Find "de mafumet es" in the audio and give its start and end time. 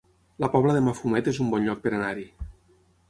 0.77-1.41